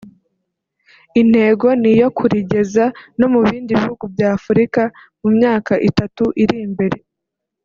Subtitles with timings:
[1.21, 2.83] Intego ni iyo kurigeza
[3.19, 4.81] no mu bindi bihugu bya Afurika
[5.21, 6.97] mu myaka itatu iri imbere